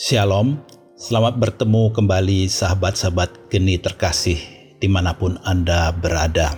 Shalom, 0.00 0.56
selamat 0.96 1.36
bertemu 1.36 1.92
kembali 1.92 2.48
sahabat-sahabat 2.48 3.52
geni 3.52 3.76
terkasih 3.76 4.40
di 4.80 4.88
mana 4.88 5.12
pun 5.12 5.36
Anda 5.44 5.92
berada. 5.92 6.56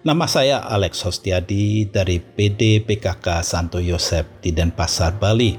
Nama 0.00 0.24
saya 0.24 0.64
Alex 0.64 1.04
Hostiadi 1.04 1.84
dari 1.92 2.24
PD 2.24 2.80
PKK 2.80 3.44
Santo 3.44 3.84
Yosef 3.84 4.40
di 4.40 4.56
Denpasar, 4.56 5.20
Bali. 5.20 5.52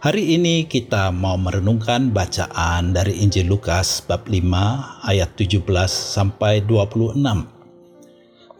Hari 0.00 0.40
ini 0.40 0.64
kita 0.64 1.12
mau 1.12 1.36
merenungkan 1.36 2.16
bacaan 2.16 2.96
dari 2.96 3.20
Injil 3.20 3.52
Lukas 3.52 4.00
bab 4.08 4.24
5 4.24 4.40
ayat 5.04 5.36
17 5.36 5.60
sampai 6.16 6.64
26. 6.64 7.12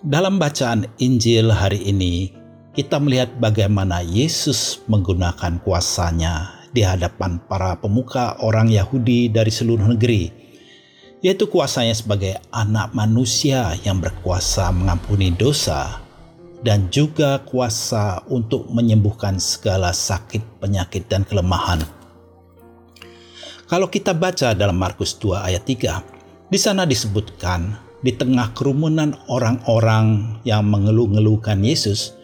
Dalam 0.05 0.37
bacaan 0.37 0.85
Injil 1.01 1.57
hari 1.57 1.89
ini, 1.89 2.37
kita 2.77 3.01
melihat 3.01 3.33
bagaimana 3.41 4.05
Yesus 4.05 4.85
menggunakan 4.85 5.57
kuasanya 5.65 6.56
di 6.77 6.85
hadapan 6.85 7.41
para 7.49 7.81
pemuka 7.81 8.37
orang 8.45 8.69
Yahudi 8.69 9.33
dari 9.33 9.49
seluruh 9.49 9.97
negeri, 9.97 10.29
yaitu 11.25 11.49
kuasanya 11.49 11.97
sebagai 11.97 12.37
anak 12.53 12.93
manusia 12.93 13.73
yang 13.81 13.97
berkuasa 13.97 14.69
mengampuni 14.77 15.33
dosa 15.33 16.05
dan 16.61 16.93
juga 16.93 17.41
kuasa 17.49 18.21
untuk 18.29 18.69
menyembuhkan 18.69 19.41
segala 19.41 19.97
sakit, 19.97 20.61
penyakit, 20.61 21.09
dan 21.09 21.25
kelemahan. 21.25 21.81
Kalau 23.67 23.89
kita 23.89 24.13
baca 24.13 24.53
dalam 24.53 24.77
Markus 24.77 25.17
2 25.17 25.47
ayat 25.47 25.65
3, 25.65 26.53
di 26.53 26.59
sana 26.61 26.85
disebutkan 26.85 27.87
di 28.05 28.13
tengah 28.15 28.53
kerumunan 28.53 29.17
orang-orang 29.27 30.39
yang 30.45 30.67
mengeluh-ngeluhkan 30.69 31.59
Yesus, 31.65 32.16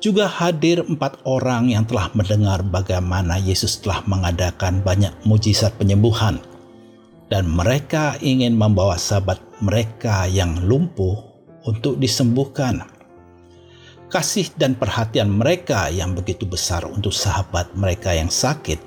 juga 0.00 0.26
hadir 0.26 0.80
empat 0.80 1.20
orang 1.28 1.68
yang 1.68 1.84
telah 1.84 2.08
mendengar 2.16 2.64
bagaimana 2.64 3.36
Yesus 3.36 3.84
telah 3.84 4.00
mengadakan 4.08 4.80
banyak 4.80 5.12
mujizat 5.28 5.76
penyembuhan. 5.76 6.40
Dan 7.30 7.46
mereka 7.46 8.18
ingin 8.18 8.58
membawa 8.58 8.98
sahabat 8.98 9.38
mereka 9.62 10.26
yang 10.26 10.66
lumpuh 10.66 11.14
untuk 11.62 12.00
disembuhkan. 12.02 12.82
Kasih 14.10 14.50
dan 14.58 14.74
perhatian 14.74 15.30
mereka 15.30 15.86
yang 15.94 16.18
begitu 16.18 16.42
besar 16.42 16.82
untuk 16.82 17.14
sahabat 17.14 17.70
mereka 17.78 18.10
yang 18.10 18.26
sakit 18.26 18.82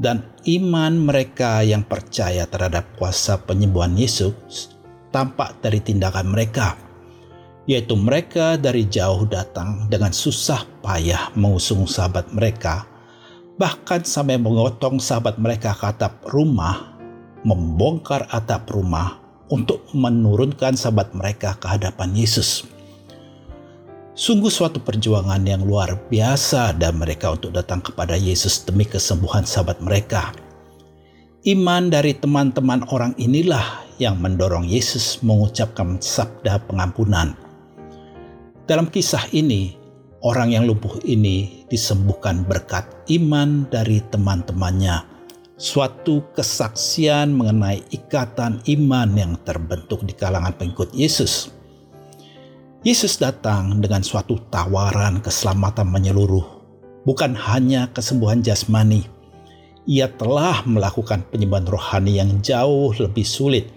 dan 0.00 0.24
iman 0.46 0.94
mereka 0.96 1.60
yang 1.60 1.84
percaya 1.84 2.48
terhadap 2.48 2.96
kuasa 2.96 3.36
penyembuhan 3.44 3.92
Yesus 3.98 4.72
tampak 5.10 5.58
dari 5.60 5.82
tindakan 5.82 6.30
mereka 6.30 6.78
yaitu 7.68 7.92
mereka 8.00 8.56
dari 8.56 8.88
jauh 8.88 9.28
datang 9.28 9.92
dengan 9.92 10.08
susah 10.08 10.64
payah 10.80 11.28
mengusung 11.36 11.84
sahabat 11.84 12.32
mereka, 12.32 12.88
bahkan 13.60 14.00
sampai 14.00 14.40
mengotong 14.40 14.96
sahabat 14.96 15.36
mereka 15.36 15.76
ke 15.76 15.84
atap 15.84 16.24
rumah, 16.32 16.96
membongkar 17.44 18.24
atap 18.32 18.72
rumah 18.72 19.20
untuk 19.52 19.84
menurunkan 19.92 20.80
sahabat 20.80 21.12
mereka 21.12 21.60
ke 21.60 21.68
hadapan 21.68 22.16
Yesus. 22.16 22.64
Sungguh 24.16 24.50
suatu 24.50 24.80
perjuangan 24.80 25.38
yang 25.44 25.62
luar 25.62 25.94
biasa 26.08 26.74
dan 26.74 26.96
mereka 26.96 27.36
untuk 27.36 27.52
datang 27.52 27.84
kepada 27.84 28.16
Yesus 28.16 28.64
demi 28.64 28.88
kesembuhan 28.88 29.44
sahabat 29.44 29.78
mereka. 29.84 30.32
Iman 31.46 31.92
dari 31.92 32.16
teman-teman 32.16 32.82
orang 32.90 33.14
inilah 33.14 33.86
yang 34.00 34.18
mendorong 34.18 34.66
Yesus 34.66 35.22
mengucapkan 35.22 36.02
sabda 36.02 36.58
pengampunan 36.66 37.47
dalam 38.68 38.92
kisah 38.92 39.24
ini, 39.32 39.72
orang 40.20 40.52
yang 40.52 40.68
lumpuh 40.68 41.00
ini 41.08 41.64
disembuhkan 41.72 42.44
berkat 42.44 42.84
iman 43.08 43.64
dari 43.72 44.04
teman-temannya. 44.12 45.16
Suatu 45.56 46.22
kesaksian 46.36 47.32
mengenai 47.32 47.82
ikatan 47.90 48.60
iman 48.62 49.08
yang 49.16 49.32
terbentuk 49.42 50.04
di 50.04 50.12
kalangan 50.12 50.52
pengikut 50.54 50.92
Yesus. 50.92 51.50
Yesus 52.84 53.18
datang 53.18 53.80
dengan 53.80 54.04
suatu 54.04 54.38
tawaran 54.52 55.18
keselamatan 55.24 55.88
menyeluruh, 55.88 56.46
bukan 57.08 57.34
hanya 57.34 57.90
kesembuhan 57.90 58.44
jasmani. 58.44 59.08
Ia 59.88 60.12
telah 60.14 60.62
melakukan 60.68 61.24
penyembuhan 61.32 61.64
rohani 61.64 62.20
yang 62.20 62.38
jauh 62.44 62.92
lebih 63.00 63.24
sulit. 63.24 63.72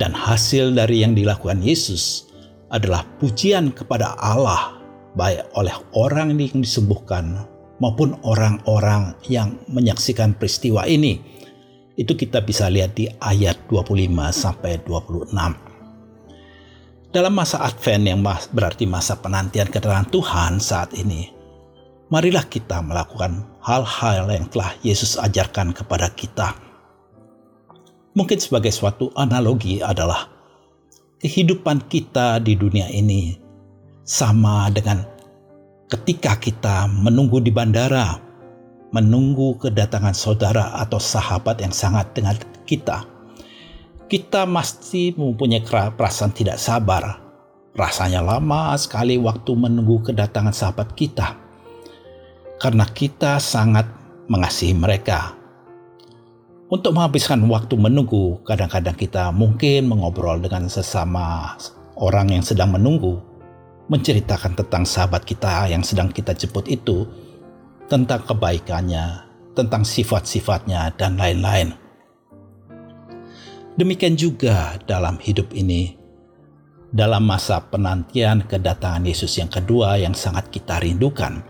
Dan 0.00 0.16
hasil 0.16 0.72
dari 0.72 1.04
yang 1.04 1.12
dilakukan 1.12 1.60
Yesus 1.60 2.25
adalah 2.70 3.06
pujian 3.18 3.70
kepada 3.70 4.18
Allah 4.18 4.76
baik 5.16 5.48
oleh 5.56 5.72
orang 5.96 6.36
yang 6.36 6.60
disembuhkan 6.60 7.46
maupun 7.80 8.16
orang-orang 8.24 9.16
yang 9.28 9.56
menyaksikan 9.70 10.36
peristiwa 10.36 10.84
ini. 10.88 11.20
Itu 11.96 12.12
kita 12.12 12.44
bisa 12.44 12.68
lihat 12.68 12.92
di 12.92 13.08
ayat 13.24 13.56
25 13.72 14.12
sampai 14.28 14.76
26. 14.84 15.32
Dalam 17.08 17.32
masa 17.32 17.64
Advent 17.64 18.04
yang 18.04 18.20
berarti 18.52 18.84
masa 18.84 19.16
penantian 19.16 19.72
kedatangan 19.72 20.12
Tuhan 20.12 20.60
saat 20.60 20.92
ini, 20.92 21.32
marilah 22.12 22.44
kita 22.44 22.84
melakukan 22.84 23.48
hal-hal 23.64 24.28
yang 24.28 24.44
telah 24.52 24.76
Yesus 24.84 25.16
ajarkan 25.16 25.72
kepada 25.72 26.12
kita. 26.12 26.52
Mungkin 28.12 28.36
sebagai 28.36 28.68
suatu 28.68 29.08
analogi 29.16 29.80
adalah 29.80 30.35
kehidupan 31.16 31.88
kita 31.88 32.36
di 32.44 32.52
dunia 32.56 32.92
ini 32.92 33.40
sama 34.04 34.68
dengan 34.68 35.00
ketika 35.88 36.36
kita 36.36 36.84
menunggu 36.92 37.40
di 37.40 37.48
bandara, 37.48 38.20
menunggu 38.92 39.56
kedatangan 39.56 40.12
saudara 40.12 40.76
atau 40.76 41.00
sahabat 41.00 41.64
yang 41.64 41.72
sangat 41.72 42.12
dengan 42.12 42.36
kita. 42.68 43.08
Kita 44.06 44.46
pasti 44.46 45.10
mempunyai 45.16 45.66
perasaan 45.66 46.30
tidak 46.30 46.62
sabar. 46.62 47.18
Rasanya 47.76 48.22
lama 48.22 48.72
sekali 48.78 49.18
waktu 49.18 49.52
menunggu 49.52 50.00
kedatangan 50.00 50.54
sahabat 50.54 50.94
kita. 50.94 51.34
Karena 52.56 52.86
kita 52.88 53.36
sangat 53.42 53.84
mengasihi 54.30 54.72
mereka 54.72 55.34
untuk 56.66 56.98
menghabiskan 56.98 57.46
waktu 57.46 57.78
menunggu, 57.78 58.42
kadang-kadang 58.42 58.98
kita 58.98 59.30
mungkin 59.30 59.86
mengobrol 59.86 60.42
dengan 60.42 60.66
sesama 60.66 61.54
orang 61.94 62.34
yang 62.34 62.42
sedang 62.42 62.74
menunggu, 62.74 63.22
menceritakan 63.86 64.58
tentang 64.58 64.82
sahabat 64.82 65.22
kita 65.22 65.70
yang 65.70 65.86
sedang 65.86 66.10
kita 66.10 66.34
jemput 66.34 66.66
itu, 66.66 67.06
tentang 67.86 68.26
kebaikannya, 68.26 69.22
tentang 69.54 69.86
sifat-sifatnya, 69.86 70.90
dan 70.98 71.14
lain-lain. 71.14 71.70
Demikian 73.78 74.18
juga 74.18 74.74
dalam 74.90 75.22
hidup 75.22 75.54
ini, 75.54 75.94
dalam 76.90 77.30
masa 77.30 77.62
penantian 77.62 78.42
kedatangan 78.42 79.06
Yesus 79.06 79.38
yang 79.38 79.52
kedua 79.52 80.02
yang 80.02 80.18
sangat 80.18 80.50
kita 80.50 80.82
rindukan, 80.82 81.46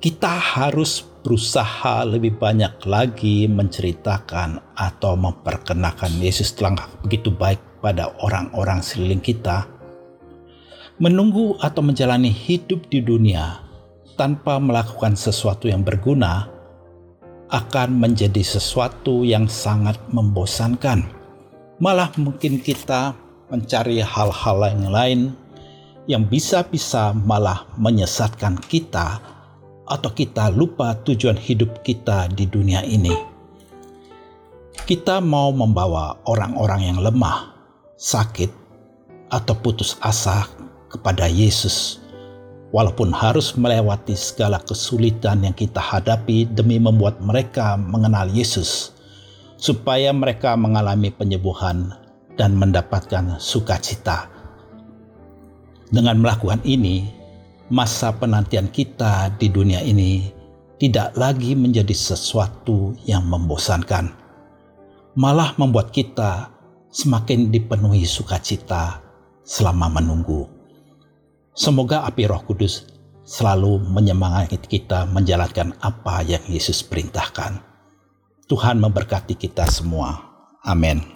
kita 0.00 0.32
harus 0.40 1.04
berusaha 1.26 2.06
lebih 2.06 2.38
banyak 2.38 2.86
lagi 2.86 3.50
menceritakan 3.50 4.78
atau 4.78 5.18
memperkenalkan 5.18 6.22
Yesus 6.22 6.54
telah 6.54 6.86
begitu 7.02 7.34
baik 7.34 7.82
pada 7.82 8.14
orang-orang 8.22 8.78
sekeliling 8.78 9.18
kita. 9.18 9.66
Menunggu 11.02 11.58
atau 11.58 11.82
menjalani 11.82 12.30
hidup 12.30 12.86
di 12.86 13.02
dunia 13.02 13.58
tanpa 14.14 14.62
melakukan 14.62 15.18
sesuatu 15.18 15.66
yang 15.66 15.82
berguna 15.82 16.46
akan 17.50 17.98
menjadi 17.98 18.46
sesuatu 18.46 19.26
yang 19.26 19.50
sangat 19.50 19.98
membosankan. 20.14 21.10
Malah 21.82 22.14
mungkin 22.22 22.62
kita 22.62 23.18
mencari 23.50 23.98
hal-hal 23.98 24.58
yang 24.62 24.86
lain 24.94 25.20
yang 26.06 26.22
bisa-bisa 26.22 27.10
malah 27.10 27.66
menyesatkan 27.74 28.62
kita 28.70 29.35
atau 29.86 30.10
kita 30.10 30.50
lupa 30.50 30.98
tujuan 31.06 31.38
hidup 31.38 31.86
kita 31.86 32.26
di 32.34 32.44
dunia 32.50 32.82
ini. 32.82 33.14
Kita 34.86 35.18
mau 35.18 35.50
membawa 35.50 36.18
orang-orang 36.26 36.94
yang 36.94 36.98
lemah, 37.02 37.54
sakit, 37.98 38.50
atau 39.30 39.54
putus 39.58 39.98
asa 40.02 40.46
kepada 40.86 41.26
Yesus, 41.26 41.98
walaupun 42.70 43.10
harus 43.10 43.54
melewati 43.58 44.14
segala 44.14 44.62
kesulitan 44.62 45.42
yang 45.42 45.54
kita 45.54 45.82
hadapi 45.82 46.46
demi 46.54 46.78
membuat 46.78 47.18
mereka 47.18 47.74
mengenal 47.74 48.30
Yesus, 48.30 48.94
supaya 49.58 50.14
mereka 50.14 50.54
mengalami 50.54 51.10
penyembuhan 51.10 51.90
dan 52.38 52.54
mendapatkan 52.54 53.40
sukacita. 53.42 54.30
Dengan 55.90 56.18
melakukan 56.22 56.62
ini, 56.62 57.10
masa 57.72 58.14
penantian 58.14 58.70
kita 58.70 59.34
di 59.38 59.50
dunia 59.50 59.82
ini 59.82 60.30
tidak 60.76 61.16
lagi 61.16 61.56
menjadi 61.56 61.92
sesuatu 61.96 62.94
yang 63.08 63.24
membosankan, 63.26 64.12
malah 65.16 65.56
membuat 65.56 65.90
kita 65.90 66.52
semakin 66.92 67.48
dipenuhi 67.48 68.04
sukacita 68.04 69.00
selama 69.42 69.88
menunggu. 69.88 70.46
Semoga 71.56 72.04
api 72.04 72.28
Roh 72.28 72.44
Kudus 72.44 72.84
selalu 73.24 73.80
menyemangati 73.88 74.60
kita 74.60 75.08
menjalankan 75.08 75.74
apa 75.80 76.22
yang 76.22 76.44
Yesus 76.46 76.84
perintahkan. 76.84 77.58
Tuhan 78.46 78.78
memberkati 78.78 79.34
kita 79.34 79.66
semua. 79.66 80.14
Amin. 80.62 81.15